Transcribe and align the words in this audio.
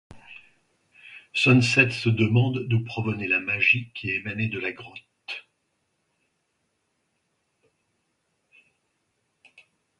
Sunset 1.31 1.91
se 1.91 2.09
demande 2.09 2.65
d'où 2.67 2.83
provenait 2.83 3.27
la 3.27 3.39
magie 3.39 3.91
qui 3.93 4.09
émanait 4.09 4.47
de 4.47 4.57
la 4.57 4.71
grotte. 4.71 5.45